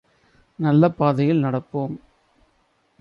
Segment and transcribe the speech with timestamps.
[0.59, 1.95] நல்ல பாதையில் நடப்போம்.